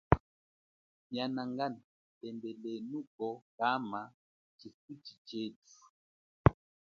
[1.09, 1.79] Mianangana
[2.21, 4.01] lembelenuko kama
[4.59, 5.79] chifuchi chethu.